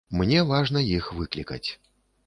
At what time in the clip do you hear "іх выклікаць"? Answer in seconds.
0.97-1.65